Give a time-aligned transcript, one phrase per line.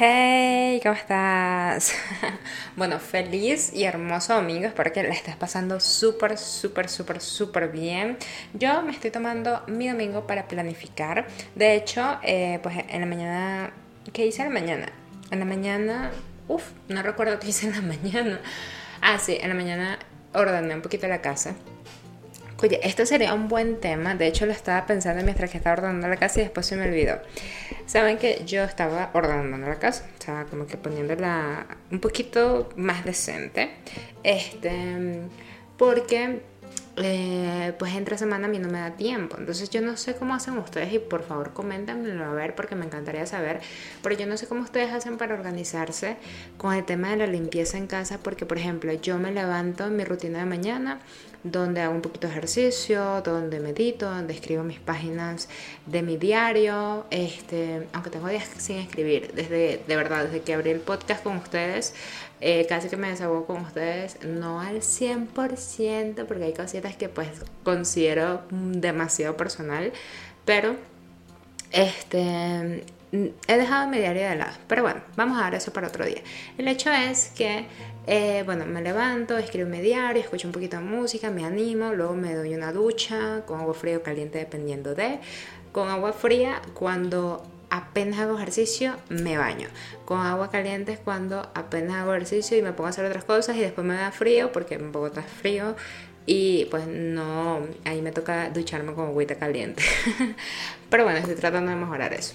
[0.00, 1.92] Hey, ¿cómo estás?
[2.76, 4.68] bueno, feliz y hermoso domingo.
[4.68, 8.16] Espero que la estés pasando súper, súper, súper, súper bien.
[8.54, 11.26] Yo me estoy tomando mi domingo para planificar.
[11.56, 13.72] De hecho, eh, pues en la mañana.
[14.12, 14.86] ¿Qué hice en la mañana?
[15.32, 16.12] En la mañana.
[16.46, 18.40] Uf, no recuerdo qué hice en la mañana.
[19.00, 19.98] Ah, sí, en la mañana
[20.32, 21.56] ordené un poquito la casa.
[22.60, 24.16] Oye, esto sería un buen tema.
[24.16, 26.88] De hecho, lo estaba pensando mientras que estaba ordenando la casa y después se me
[26.88, 27.20] olvidó.
[27.86, 33.70] Saben que yo estaba ordenando la casa, estaba como que poniéndola un poquito más decente.
[34.24, 35.20] Este,
[35.76, 36.42] porque
[37.00, 39.36] eh, pues entre semana a mí no me da tiempo.
[39.38, 42.84] Entonces yo no sé cómo hacen ustedes y por favor coméntenmelo a ver porque me
[42.84, 43.60] encantaría saber.
[44.02, 46.16] Pero yo no sé cómo ustedes hacen para organizarse
[46.56, 49.96] con el tema de la limpieza en casa porque por ejemplo yo me levanto en
[49.96, 51.00] mi rutina de mañana
[51.44, 55.48] donde hago un poquito de ejercicio, donde medito, donde escribo mis páginas
[55.86, 60.70] de mi diario, este, aunque tengo días sin escribir, desde, de verdad, desde que abrí
[60.70, 61.94] el podcast con ustedes,
[62.40, 67.28] eh, casi que me desahogo con ustedes, no al 100%, porque hay cositas que pues
[67.62, 69.92] considero demasiado personal,
[70.44, 70.76] pero
[71.70, 74.52] este he dejado mi diario de lado.
[74.66, 76.22] Pero bueno, vamos a dar eso para otro día.
[76.56, 77.66] El hecho es que,
[78.06, 82.14] eh, bueno, me levanto, escribo mi diario, escucho un poquito de música, me animo, luego
[82.14, 85.20] me doy una ducha con agua fría o caliente dependiendo de.
[85.72, 89.68] Con agua fría cuando apenas hago ejercicio, me baño.
[90.04, 93.56] Con agua caliente es cuando apenas hago ejercicio y me pongo a hacer otras cosas
[93.56, 95.76] y después me da frío porque en Bogotá es frío
[96.26, 99.82] y pues no, ahí me toca ducharme con agüita caliente.
[100.90, 102.34] Pero bueno, estoy tratando de mejorar eso.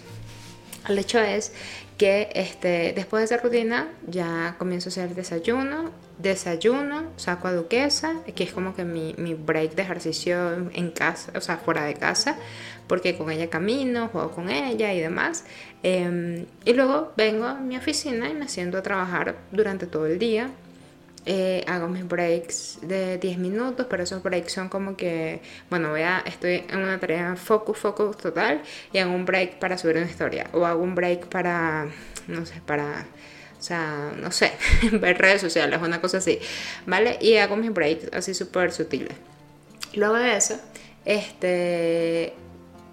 [0.88, 1.54] El hecho es
[1.98, 8.16] que este, después de esa rutina ya comienzo a hacer desayuno, desayuno, saco a Duquesa,
[8.36, 11.94] que es como que mi, mi, break de ejercicio en casa, o sea, fuera de
[11.94, 12.38] casa,
[12.88, 15.46] porque con ella camino, juego con ella y demás.
[15.84, 20.20] Em, y luego vengo a mi oficina y me siento a trabajar durante todo el
[20.20, 20.50] día.
[21.26, 26.02] Eh, hago mis breaks de 10 minutos, pero esos breaks son como que, bueno, voy
[26.02, 28.62] a, estoy en una tarea focus, focus total
[28.92, 31.88] y hago un break para subir una historia o hago un break para,
[32.28, 33.06] no sé, para,
[33.58, 34.52] o sea, no sé,
[34.92, 36.40] ver redes sociales, una cosa así,
[36.86, 37.18] ¿vale?
[37.22, 39.16] Y hago mis breaks así súper sutiles.
[39.94, 40.60] Luego de eso,
[41.06, 42.34] este,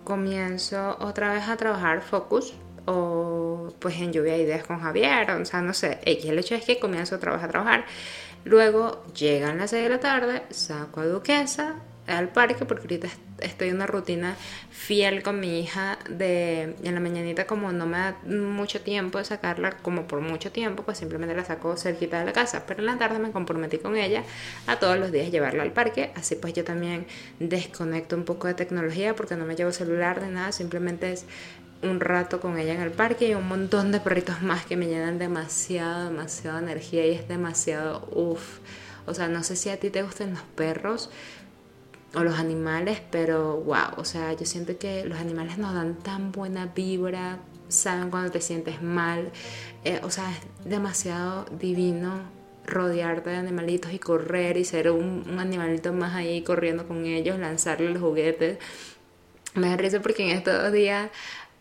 [0.04, 2.54] comienzo otra vez a trabajar focus
[2.90, 6.24] o pues en lluvia de ideas con Javier, o sea, no sé, X.
[6.26, 7.84] El hecho es que comienzo otra vez a trabajar.
[8.44, 13.08] Luego llegan las 6 de la tarde, saco a Duquesa al parque porque ahorita
[13.40, 14.34] estoy en una rutina
[14.70, 19.24] fiel con mi hija de en la mañanita como no me da mucho tiempo de
[19.24, 22.86] sacarla como por mucho tiempo pues simplemente la saco cerquita de la casa pero en
[22.86, 24.24] la tarde me comprometí con ella
[24.66, 27.06] a todos los días llevarla al parque así pues yo también
[27.38, 31.26] desconecto un poco de tecnología porque no me llevo celular de nada simplemente es
[31.82, 34.86] un rato con ella en el parque y un montón de perritos más que me
[34.86, 38.58] llenan demasiado, demasiada energía y es demasiado uff.
[39.06, 41.10] O sea, no sé si a ti te gustan los perros
[42.14, 46.32] o los animales, pero wow, o sea, yo siento que los animales nos dan tan
[46.32, 49.30] buena vibra, saben cuando te sientes mal,
[49.84, 52.20] eh, o sea, es demasiado divino
[52.66, 57.38] rodearte de animalitos y correr y ser un, un animalito más ahí corriendo con ellos,
[57.38, 58.58] lanzarle los juguetes.
[59.54, 61.10] Me da risa porque en estos días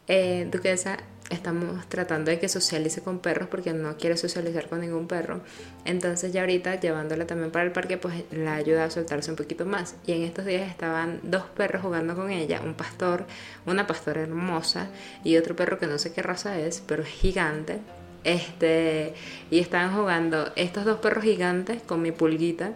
[0.10, 0.98] eh, Duquesa
[1.30, 5.42] estamos tratando de que socialice con perros porque no quiere socializar con ningún perro.
[5.86, 9.66] Entonces ya ahorita llevándola también para el parque pues la ayuda a soltarse un poquito
[9.66, 9.96] más.
[10.06, 13.26] Y en estos días estaban dos perros jugando con ella, un pastor,
[13.66, 14.88] una pastora hermosa
[15.24, 17.80] y otro perro que no sé qué raza es, pero es gigante.
[18.24, 19.14] Este,
[19.50, 22.74] y estaban jugando estos dos perros gigantes con mi pulguita.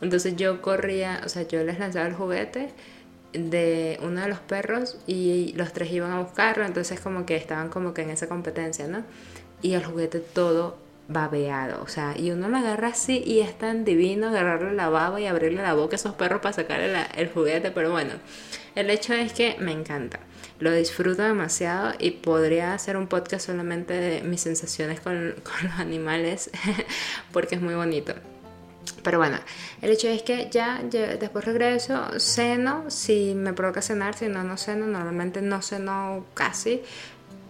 [0.00, 2.70] Entonces yo corría, o sea, yo les lanzaba el juguete
[3.32, 7.68] de uno de los perros y los tres iban a buscarlo, entonces como que estaban
[7.68, 9.04] como que en esa competencia, ¿no?
[9.62, 10.78] Y el juguete todo
[11.08, 15.20] babeado, o sea, y uno lo agarra así y es tan divino agarrarle la baba
[15.20, 18.12] y abrirle la boca a esos perros para sacarle el juguete, pero bueno,
[18.74, 20.20] el hecho es que me encanta,
[20.60, 25.78] lo disfruto demasiado y podría hacer un podcast solamente de mis sensaciones con, con los
[25.78, 26.50] animales
[27.32, 28.14] porque es muy bonito.
[29.02, 29.38] Pero bueno,
[29.82, 34.56] el hecho es que ya, después regreso, ceno, si me provoca cenar, si no, no
[34.56, 36.82] ceno, normalmente no ceno casi.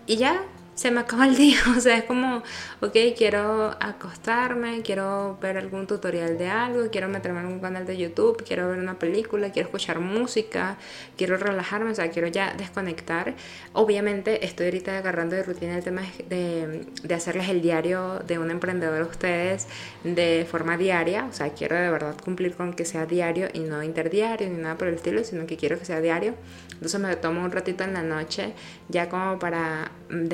[0.07, 0.43] Y ya
[0.79, 2.45] se me acaba el día, o sea, es como,
[2.81, 7.97] ok, quiero acostarme, quiero ver algún tutorial de algo, quiero meterme en algún canal de
[7.97, 10.79] YouTube, quiero ver una película, quiero escuchar música,
[11.17, 13.35] quiero relajarme, o sea, quiero ya desconectar.
[13.73, 18.53] Obviamente estoy ahorita agarrando de rutina el tema de, de hacerles el diario de un
[18.53, 19.67] emprendedor a ustedes
[20.05, 23.83] de forma diaria, o sea, quiero de verdad cumplir con que sea diario y no
[23.83, 26.35] interdiario ni nada por el estilo, sino que quiero que sea diario.
[26.75, 28.55] Entonces me tomo un ratito en la noche
[28.89, 30.29] ya como para mm,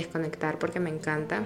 [0.58, 1.44] porque me encanta.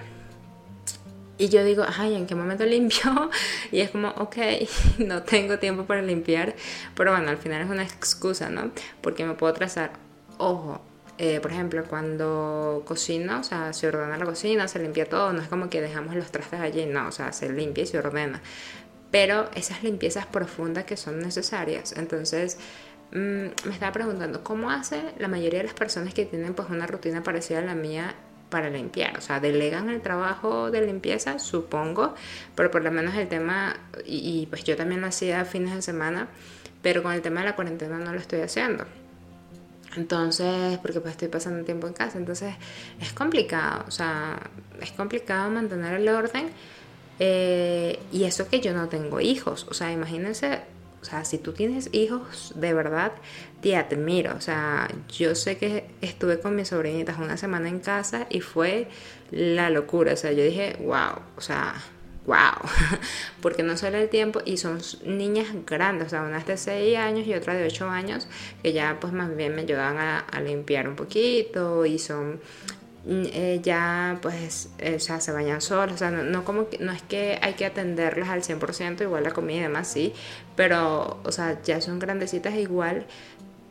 [1.38, 3.30] y yo digo, ay, ¿en qué momento limpio?
[3.72, 4.36] Y es como, ok,
[4.98, 6.54] no tengo tiempo para limpiar.
[6.96, 8.70] Pero bueno, al final es una excusa, ¿no?
[9.00, 9.92] Porque me puedo trazar,
[10.38, 10.80] ojo,
[11.18, 15.42] eh, por ejemplo, cuando cocino, o sea, se ordena la cocina, se limpia todo, no
[15.42, 18.40] es como que dejamos los trastes allí, no, o sea, se limpia y se ordena.
[19.10, 22.58] Pero esas limpiezas profundas que son necesarias, entonces
[23.12, 26.86] mm, me estaba preguntando, ¿cómo hace la mayoría de las personas que tienen pues una
[26.86, 28.14] rutina parecida a la mía
[28.50, 29.16] para limpiar?
[29.18, 32.14] O sea, delegan el trabajo de limpieza, supongo,
[32.54, 36.28] pero por lo menos el tema, y, pues yo también lo hacía fines de semana,
[36.82, 38.84] pero con el tema de la cuarentena no lo estoy haciendo.
[39.96, 42.54] Entonces, porque pues estoy pasando tiempo en casa, entonces
[43.00, 44.38] es complicado, o sea,
[44.80, 46.50] es complicado mantener el orden.
[47.20, 50.60] Eh, y eso que yo no tengo hijos, o sea, imagínense,
[51.00, 53.12] o sea, si tú tienes hijos, de verdad,
[53.60, 58.26] te admiro, o sea, yo sé que estuve con mis sobrinitas una semana en casa
[58.30, 58.88] y fue
[59.30, 61.74] la locura, o sea, yo dije, wow, o sea,
[62.28, 62.68] wow,
[63.40, 67.26] porque no sale el tiempo y son niñas grandes, o sea, una de 6 años
[67.26, 68.28] y otra de 8 años,
[68.62, 72.40] que ya pues más bien me ayudan a, limpiar un poquito y son
[73.08, 76.92] eh, ya pues eh, o sea, se bañan solas, o sea, no, como que, no
[76.92, 80.12] es que hay que atenderlas al 100%, igual la comida y demás sí,
[80.56, 83.06] pero o sea, ya son grandecitas igual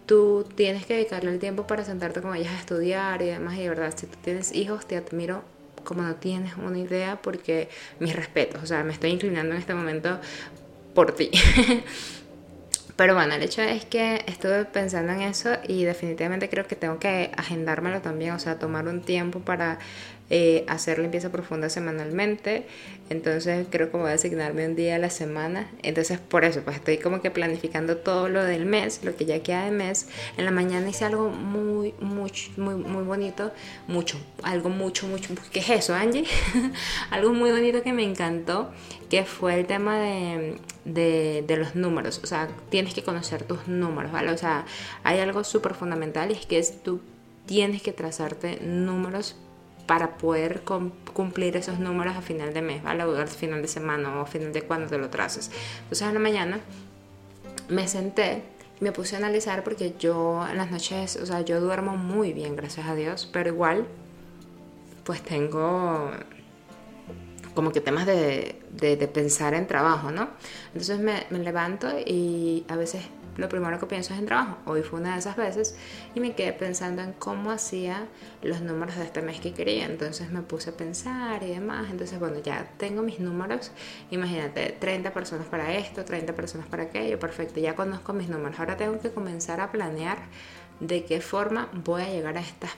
[0.07, 3.63] tú tienes que dedicarle el tiempo para sentarte con ellas a estudiar y demás y
[3.63, 5.43] de verdad, si tú tienes hijos te admiro
[5.83, 7.69] como no tienes una idea, porque
[7.99, 10.19] mis respetos, o sea, me estoy inclinando en este momento
[10.93, 11.31] por ti.
[12.97, 16.97] Pero bueno, el hecho es que estuve pensando en eso y definitivamente creo que tengo
[16.99, 19.77] que agendármelo también, o sea, tomar un tiempo para
[20.29, 22.67] eh, hacer limpieza profunda semanalmente.
[23.09, 25.71] Entonces creo que voy a asignarme un día a la semana.
[25.83, 29.41] Entonces por eso, pues estoy como que planificando todo lo del mes, lo que ya
[29.41, 30.09] queda de mes.
[30.35, 33.53] En la mañana hice algo muy, muy, muy, muy bonito.
[33.87, 35.33] Mucho, algo mucho, mucho.
[35.51, 36.25] ¿Qué es eso, Angie?
[37.09, 38.71] algo muy bonito que me encantó,
[39.09, 42.19] que fue el tema de, de, de los números.
[42.21, 44.31] O sea, tienes que conocer tus números, ¿vale?
[44.31, 44.65] O sea,
[45.03, 46.99] hay algo súper fundamental y es que es tú
[47.45, 49.37] tienes que trazarte números
[49.87, 50.61] para poder
[51.13, 53.03] cumplir esos números a final de mes, ¿vale?
[53.05, 55.49] O al final de semana o a final de cuando te lo traces.
[55.83, 56.59] Entonces en la mañana
[57.69, 58.43] me senté
[58.79, 62.55] me puse a analizar porque yo en las noches, o sea, yo duermo muy bien,
[62.55, 63.87] gracias a Dios, pero igual,
[65.03, 66.11] pues tengo
[67.55, 68.55] como que temas de,
[69.13, 70.29] pensar en trabajo, ¿no?
[70.67, 73.03] Entonces me, levanto y a veces
[73.37, 74.57] lo primero que pienso es en trabajo.
[74.65, 75.77] Hoy fue una de esas veces
[76.15, 78.07] y me quedé pensando en cómo hacía
[78.41, 79.85] los números de este mes que quería.
[79.85, 81.87] Entonces me puse a pensar y demás.
[81.91, 83.71] Entonces, bueno, ya tengo mis números.
[84.11, 87.19] Imagínate, 30 personas para esto, 30 personas para aquello.
[87.19, 88.59] Perfecto, ya conozco mis números.
[88.59, 90.17] Ahora tengo que comenzar a planear
[90.79, 92.71] de qué forma voy a llegar a estas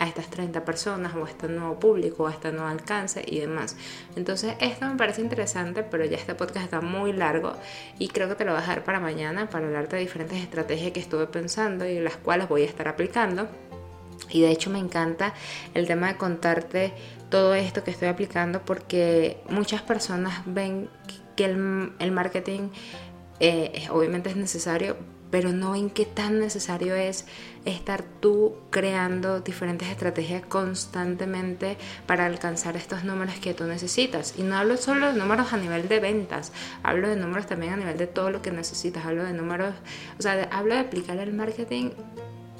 [0.00, 3.38] a estas 30 personas o a este nuevo público o a este nuevo alcance y
[3.38, 3.76] demás.
[4.16, 7.52] Entonces esto me parece interesante, pero ya este podcast está muy largo
[7.98, 10.92] y creo que te lo voy a dejar para mañana para hablarte de diferentes estrategias
[10.92, 13.46] que estuve pensando y las cuales voy a estar aplicando.
[14.30, 15.34] Y de hecho me encanta
[15.74, 16.94] el tema de contarte
[17.28, 20.88] todo esto que estoy aplicando porque muchas personas ven
[21.36, 22.70] que el, marketing
[23.38, 24.96] eh, obviamente es necesario,
[25.30, 27.26] pero no en qué tan necesario es
[27.64, 34.34] estar tú creando diferentes estrategias constantemente para alcanzar estos números que tú necesitas.
[34.38, 37.76] Y no hablo solo de números a nivel de ventas, hablo de números también a
[37.76, 39.74] nivel de todo lo que necesitas, hablo de números,
[40.18, 41.90] o sea, hablo de aplicar el marketing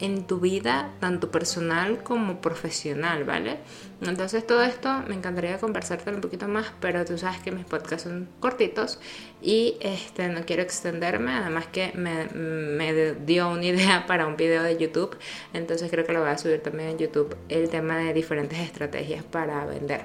[0.00, 3.58] en tu vida, tanto personal como profesional, ¿vale?
[4.00, 8.04] Entonces todo esto me encantaría conversarte un poquito más, pero tú sabes que mis podcasts
[8.04, 8.98] son cortitos
[9.42, 14.62] y este, no quiero extenderme, además que me, me dio una idea para un video
[14.62, 15.16] de YouTube,
[15.52, 19.22] entonces creo que lo voy a subir también en YouTube, el tema de diferentes estrategias
[19.22, 20.02] para vender.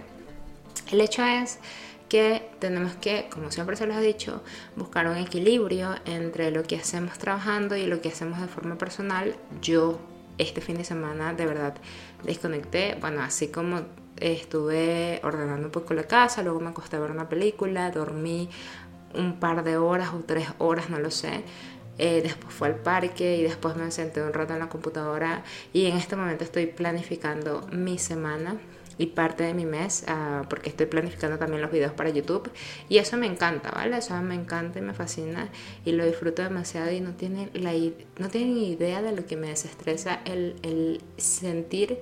[0.91, 1.59] El hecho es
[2.09, 4.43] que tenemos que, como siempre se los he dicho,
[4.75, 9.35] buscar un equilibrio entre lo que hacemos trabajando y lo que hacemos de forma personal.
[9.62, 10.00] Yo
[10.38, 11.75] este fin de semana de verdad
[12.24, 13.81] desconecté, bueno, así como
[14.17, 18.50] estuve ordenando un poco la casa, luego me acosté a ver una película, dormí
[19.13, 21.43] un par de horas o tres horas, no lo sé.
[21.97, 25.85] Eh, después fue al parque y después me senté un rato en la computadora y
[25.85, 28.57] en este momento estoy planificando mi semana
[28.97, 32.49] y parte de mi mes ah, porque estoy planificando también los videos para YouTube
[32.89, 33.97] y eso me encanta, ¿vale?
[33.97, 35.49] Eso me encanta y me fascina
[35.83, 37.73] y lo disfruto demasiado y no tienen, la,
[38.17, 41.99] no tienen idea de lo que me desestresa el, el sentir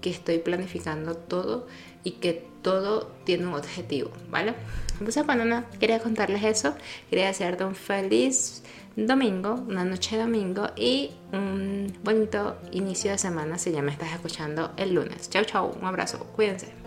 [0.00, 1.66] que estoy planificando todo
[2.04, 4.54] y que todo tiene un objetivo, ¿vale?
[4.98, 6.74] Entonces, bueno, no, quería contarles eso,
[7.08, 8.62] quería desearte un feliz
[9.06, 14.12] domingo, una noche de domingo y un bonito inicio de semana si ya me estás
[14.12, 15.30] escuchando el lunes.
[15.30, 16.77] Chau, chau, un abrazo, cuídense.